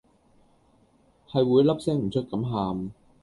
[1.29, 2.89] 係會粒聲唔出咁喊